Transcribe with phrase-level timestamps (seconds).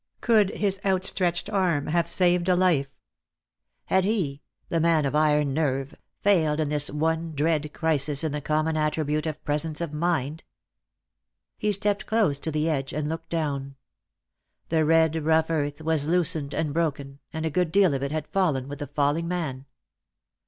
[0.19, 2.89] Could his outstretched arm have saved a life?
[3.85, 5.93] Had he, the man of iron nerve,
[6.23, 10.43] failed in this one dread crisis in the common attribute of presence of mind?
[11.55, 13.75] He stepped close to the edge and looked down.
[14.69, 18.25] The red rough earth was loosened and broken, and a good deal of it had
[18.29, 19.67] fallen with the falling man.